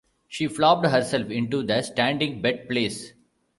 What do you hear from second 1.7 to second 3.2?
standing bed-place.